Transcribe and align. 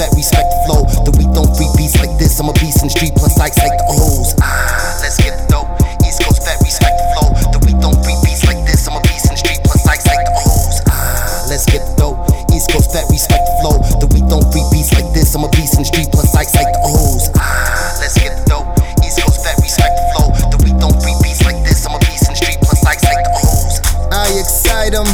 vet, 0.00 0.16
respect 0.16 0.48
the 0.48 0.60
flow. 0.64 0.82
The 1.04 1.12
weak 1.20 1.28
don't 1.36 1.52
free 1.56 1.68
beats 1.76 1.96
like 2.00 2.12
this. 2.16 2.40
I'm 2.40 2.48
a 2.48 2.52
beast 2.56 2.80
in 2.80 2.88
the 2.88 2.94
street, 2.96 3.12
plus 3.16 3.36
ice 3.36 3.56
like 3.60 3.76
the 3.76 3.86
O's. 3.88 4.32
Ah, 4.40 4.96
let's 5.04 5.20
get 5.20 5.36
the 5.36 5.44
dope. 5.52 5.68
East 6.04 6.24
Coast 6.24 6.40
vet, 6.44 6.56
respect 6.64 6.96
the 6.96 7.06
flow. 7.12 7.28
The 7.52 7.60
weak 7.64 7.76
don't 7.80 8.00
free 8.00 8.16
beats 8.24 8.44
like 8.48 8.60
this. 8.64 8.88
I'm 8.88 8.96
a 8.96 9.02
beast 9.04 9.28
in 9.28 9.36
the 9.36 9.40
street, 9.40 9.60
plus 9.64 9.84
ice 9.84 10.04
like 10.08 10.24
the 10.24 10.32
O's. 10.32 10.76
Ah, 10.88 11.44
let's 11.48 11.68
get 11.68 11.84
the 11.84 11.94
dope. 12.00 12.16
East 12.52 12.72
Coast 12.72 12.92
vet, 12.92 13.04
respect 13.12 13.44
the 13.44 13.54
flow. 13.60 13.76
The 14.00 14.08
weak 14.12 14.26
don't 14.28 14.44
free 14.52 14.64
beats 14.72 14.92
like 14.96 15.08
this. 15.12 15.32
I'm 15.36 15.44
a 15.44 15.48
beast 15.52 15.76
in 15.76 15.84
the 15.84 15.88
street, 15.88 16.08
plus 16.12 16.32
ice 16.32 16.52
like 16.56 16.72
the 16.72 16.80
O's. 16.80 17.28
Ah, 17.36 18.00
let's 18.00 18.16
get 18.16 18.32
the 18.40 18.44
dope. 18.48 18.68
East 19.04 19.20
Coast 19.20 19.44
vet, 19.44 19.56
respect 19.60 19.92
the 20.00 20.04
flow. 20.16 20.28
The 20.52 20.58
weak 20.64 20.76
don't 20.80 20.96
free 21.00 21.16
beats 21.20 21.44
like 21.44 21.60
this. 21.64 21.84
I'm 21.84 21.96
a 21.96 22.00
beast 22.08 22.28
in 22.28 22.32
the 22.32 22.40
street, 22.40 22.60
plus 22.60 22.80
ice 22.84 23.04
like 23.04 23.24
the 23.24 23.32
O's. 23.40 23.76
I 24.12 24.28
excite 24.36 24.96
'em 24.96 25.08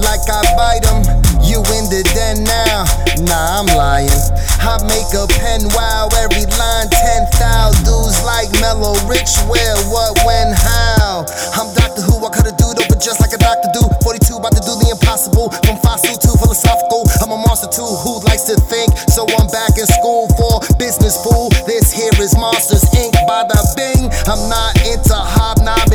like 0.00 0.24
I 0.28 0.40
bite 0.56 0.84
'em. 0.88 1.15
You 1.56 1.64
in 1.72 1.88
the 1.88 2.04
den 2.12 2.44
now? 2.44 2.84
Nah, 3.24 3.64
I'm 3.64 3.68
lying. 3.80 4.12
I 4.60 4.76
make 4.84 5.08
a 5.16 5.24
pen 5.40 5.64
wow 5.72 6.04
every 6.20 6.44
line, 6.60 6.88
10,000 7.32 7.32
dudes 7.80 8.20
like 8.28 8.52
Mellow 8.60 8.92
Rich. 9.08 9.40
Where, 9.48 9.72
what, 9.88 10.20
when, 10.28 10.52
how? 10.52 11.24
I'm 11.56 11.72
Doctor 11.72 12.04
Who, 12.04 12.20
I 12.20 12.28
cut 12.28 12.44
a 12.44 12.52
dude 12.60 12.76
open 12.76 13.00
just 13.00 13.24
like 13.24 13.32
a 13.32 13.40
doctor 13.40 13.72
do. 13.72 13.88
42, 14.04 14.36
about 14.36 14.52
to 14.52 14.60
do 14.68 14.76
the 14.84 14.92
impossible. 14.92 15.48
From 15.64 15.80
fossil 15.80 16.12
to 16.12 16.30
philosophical, 16.36 17.08
I'm 17.24 17.32
a 17.32 17.40
monster 17.40 17.72
too 17.72 17.88
who 18.04 18.20
likes 18.28 18.44
to 18.52 18.60
think. 18.68 18.92
So 19.08 19.24
I'm 19.24 19.48
back 19.48 19.80
in 19.80 19.88
school 19.88 20.28
for 20.36 20.60
business 20.76 21.16
fool. 21.24 21.48
This 21.64 21.88
here 21.88 22.12
is 22.20 22.36
Monsters 22.36 22.84
Inc. 23.00 23.16
by 23.24 23.48
the 23.48 23.56
Bing. 23.80 24.12
I'm 24.28 24.44
not 24.52 24.76
into 24.84 25.16
hobnobbing 25.16 25.85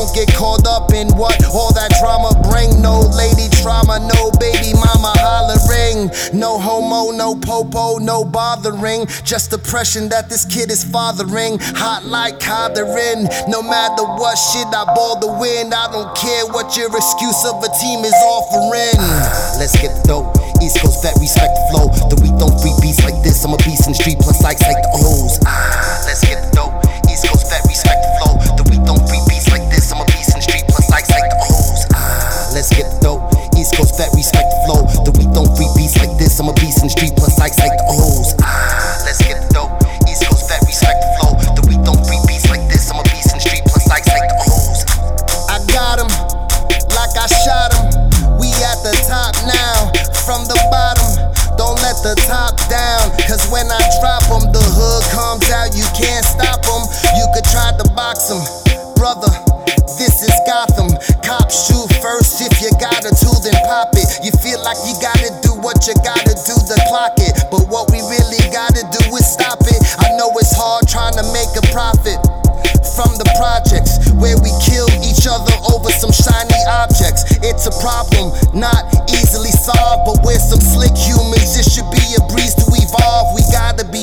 don't 0.00 0.14
get 0.14 0.32
caught 0.34 0.66
up 0.66 0.92
in 0.94 1.08
what 1.20 1.36
all 1.52 1.72
that 1.74 1.92
drama 2.00 2.32
bring. 2.48 2.80
No 2.80 3.04
lady 3.12 3.52
trauma, 3.60 4.00
no 4.00 4.32
baby 4.40 4.72
mama 4.72 5.12
hollering. 5.20 6.08
No 6.32 6.56
homo, 6.58 7.12
no 7.12 7.36
popo, 7.36 7.98
no 7.98 8.24
bothering. 8.24 9.04
Just 9.24 9.50
depression 9.50 10.08
that 10.08 10.30
this 10.30 10.46
kid 10.46 10.70
is 10.70 10.84
fathering. 10.84 11.58
Hot 11.76 12.06
like 12.06 12.40
coddering. 12.40 13.28
No 13.44 13.60
matter 13.60 14.04
what 14.16 14.36
shit, 14.36 14.72
I 14.72 14.88
ball 14.96 15.20
the 15.20 15.28
wind. 15.36 15.74
I 15.74 15.92
don't 15.92 16.16
care 16.16 16.46
what 16.48 16.76
your 16.78 16.88
excuse 16.96 17.44
of 17.44 17.60
a 17.60 17.68
team 17.76 18.00
is 18.00 18.16
offering. 18.24 19.04
Let's 19.60 19.76
get 19.76 19.92
dope. 20.08 20.32
East 20.64 20.80
Coast 20.80 21.02
vet, 21.04 21.16
respect 21.20 21.52
flow. 21.68 21.92
The 22.08 22.16
weak 22.24 22.36
don't 22.40 22.56
free 22.56 22.72
beats 22.80 23.04
like 23.04 23.20
this. 23.22 23.44
I'm 23.44 23.52
a 23.52 23.60
beast 23.68 23.84
in 23.84 23.92
the 23.92 24.00
street, 24.00 24.16
plus 24.16 24.40
ice 24.44 24.60
like 24.64 24.80
the 24.80 24.90
O's. 24.96 25.09
You 64.20 64.32
feel 64.44 64.60
like 64.60 64.76
you 64.84 64.92
gotta 65.00 65.32
do 65.40 65.56
what 65.64 65.88
you 65.88 65.96
gotta 66.04 66.36
do 66.44 66.52
to 66.52 66.76
clock 66.92 67.16
it. 67.16 67.48
But 67.48 67.72
what 67.72 67.88
we 67.88 68.04
really 68.04 68.44
gotta 68.52 68.84
do 68.92 69.02
is 69.16 69.24
stop 69.24 69.64
it. 69.64 69.80
I 69.96 70.12
know 70.20 70.28
it's 70.36 70.52
hard 70.52 70.84
trying 70.84 71.16
to 71.16 71.24
make 71.32 71.48
a 71.56 71.64
profit 71.72 72.20
from 72.92 73.16
the 73.16 73.24
projects 73.40 73.96
where 74.20 74.36
we 74.44 74.52
kill 74.60 74.88
each 75.00 75.24
other 75.24 75.56
over 75.72 75.88
some 75.88 76.12
shiny 76.12 76.60
objects. 76.68 77.40
It's 77.40 77.64
a 77.64 77.74
problem, 77.80 78.36
not 78.52 78.92
easily 79.08 79.52
solved, 79.56 80.04
but 80.04 80.20
we're 80.20 80.36
some 80.36 80.60
slick 80.60 80.92
humans. 80.92 81.56
It 81.56 81.64
should 81.64 81.88
be 81.88 82.04
a 82.16 82.22
breeze 82.28 82.52
to 82.60 82.66
evolve. 82.76 83.32
We 83.32 83.40
gotta 83.48 83.88
be 83.88 83.99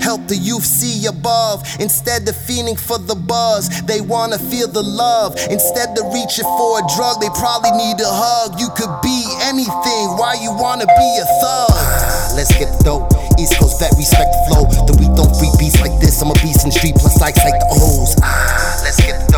help 0.00 0.26
the 0.28 0.36
youth 0.36 0.64
see 0.64 1.06
above. 1.06 1.62
Instead 1.80 2.28
of 2.28 2.34
fiending 2.34 2.78
for 2.78 2.98
the 2.98 3.14
buzz, 3.14 3.68
they 3.82 4.00
wanna 4.00 4.38
feel 4.38 4.68
the 4.68 4.82
love. 4.82 5.36
Instead 5.50 5.98
of 5.98 6.12
reaching 6.12 6.44
for 6.44 6.78
a 6.80 6.82
drug, 6.96 7.20
they 7.20 7.30
probably 7.38 7.72
need 7.72 7.98
a 8.00 8.08
hug. 8.08 8.58
You 8.60 8.68
could 8.76 8.92
be 9.02 9.24
anything, 9.42 10.04
why 10.18 10.38
you 10.40 10.52
wanna 10.52 10.86
be 10.86 11.10
a 11.20 11.26
thug? 11.40 11.74
Let's 12.36 12.52
get 12.58 12.72
dope. 12.84 13.12
East 13.38 13.58
Coast 13.58 13.80
vet, 13.80 13.92
respect 13.96 14.30
the 14.32 14.40
flow. 14.48 14.64
The 14.86 14.94
weak 15.00 15.12
don't 15.16 15.34
free 15.36 15.52
beats 15.58 15.80
like 15.80 15.98
this. 16.00 16.20
I'm 16.22 16.30
a 16.30 16.34
beast 16.34 16.64
in 16.64 16.70
the 16.70 16.76
street, 16.78 16.94
plus 16.96 17.20
ice 17.20 17.36
like 17.44 17.58
the 17.58 17.68
O's. 17.70 18.14
Ah, 18.22 18.80
let's 18.84 19.00
get 19.00 19.31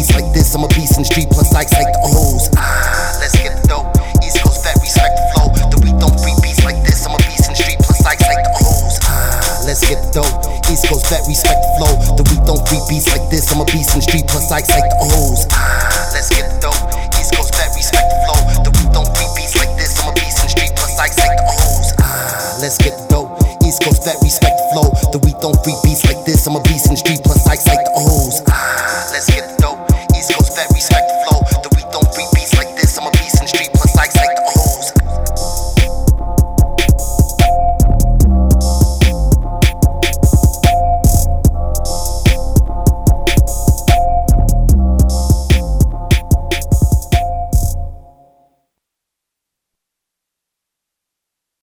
beats 0.00 0.16
like 0.16 0.32
this. 0.32 0.54
I'm 0.54 0.64
a 0.64 0.68
beast 0.68 0.96
in 0.96 1.04
the 1.04 1.10
street, 1.12 1.28
plus 1.28 1.52
ice 1.52 1.72
like 1.76 1.92
the 1.92 2.00
O's. 2.00 2.48
Ah, 2.56 3.20
let's 3.20 3.36
get 3.36 3.52
dope. 3.68 3.84
East 4.24 4.40
Coast 4.40 4.64
vet, 4.64 4.80
respect 4.80 5.12
the 5.12 5.24
flow. 5.36 5.52
The 5.68 5.78
weak 5.84 5.96
don't 6.00 6.16
free 6.16 6.32
beats 6.40 6.64
like 6.64 6.80
this. 6.88 7.04
I'm 7.04 7.12
a 7.12 7.20
beast 7.28 7.44
in 7.44 7.52
the 7.52 7.60
street, 7.60 7.76
plus 7.84 8.00
ice 8.08 8.24
like 8.24 8.40
the 8.40 8.52
O's. 8.64 8.96
Ah, 9.04 9.60
let's 9.68 9.84
get 9.84 10.00
dope. 10.16 10.32
East 10.72 10.88
Coast 10.88 11.04
vet, 11.12 11.20
respect 11.28 11.60
the 11.60 11.70
flow. 11.76 11.92
The 12.16 12.24
weak 12.32 12.40
don't 12.48 12.64
free 12.64 12.80
beats 12.88 13.12
like 13.12 13.28
this. 13.28 13.44
I'm 13.52 13.60
a 13.60 13.66
beast 13.68 13.92
in 13.92 14.00
the 14.00 14.06
street, 14.08 14.24
plus 14.24 14.48
ice 14.48 14.72
like 14.72 14.88
the 14.88 14.96
O's. 15.04 15.44
Ah, 15.52 16.08
let's 16.16 16.32
get 16.32 16.48
dope. 16.64 16.80
East 17.20 17.36
Coast 17.36 17.52
vet, 17.60 17.68
respect 17.76 18.08
the 18.08 18.16
flow. 18.24 18.40
The 18.64 18.72
weak 18.80 18.88
don't 18.96 19.10
free 19.12 19.28
beats 19.36 19.52
like 19.60 19.72
this. 19.76 20.00
I'm 20.00 20.08
a 20.08 20.12
beast 20.16 20.40
in 20.40 20.48
the 20.48 20.52
street, 20.56 20.72
plus 20.80 20.96
ice 20.96 21.18
like 21.20 21.36
the 21.36 21.44
O's. 21.44 21.88
Ah, 22.00 22.56
let's 22.64 22.80
get 22.80 22.96
dope. 23.12 23.36
East 23.68 23.84
Coast 23.84 24.00
vet, 24.08 24.16
respect 24.24 24.56
the 24.56 24.66
flow. 24.72 24.88
The 25.12 25.20
weak 25.20 25.36
don't 25.44 25.60
free 25.60 25.76
beats 25.84 26.08
like 26.08 26.24
this. 26.24 26.48
I'm 26.48 26.56
a 26.56 26.62
beast 26.64 26.79
vet, 30.60 30.74
respect 30.74 31.08
the 31.08 31.14
flow. 31.24 31.29